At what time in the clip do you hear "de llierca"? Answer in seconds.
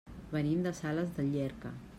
1.19-1.73